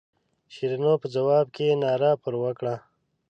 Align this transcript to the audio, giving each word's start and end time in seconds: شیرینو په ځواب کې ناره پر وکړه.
شیرینو 0.53 0.93
په 1.01 1.07
ځواب 1.15 1.45
کې 1.55 1.79
ناره 1.81 2.11
پر 2.23 2.33
وکړه. 2.41 2.75